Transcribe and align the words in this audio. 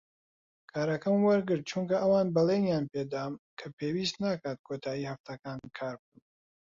کارەکەم 0.71 1.17
وەرگرت 1.27 1.63
چونکە 1.71 1.95
ئەوان 1.99 2.27
بەڵێنیان 2.35 2.85
پێ 2.91 3.01
دام 3.13 3.33
کە 3.59 3.67
پێویست 3.77 4.15
ناکات 4.23 4.59
کۆتایی 4.67 5.09
هەفتەکان 5.11 5.59
کار 5.77 5.95
بکەم. 6.01 6.21